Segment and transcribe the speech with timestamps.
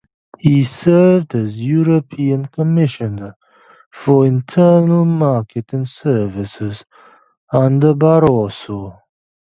[0.39, 3.35] He served as European Commissioner
[3.93, 6.83] for Internal Market and Services
[7.53, 8.99] under Barroso.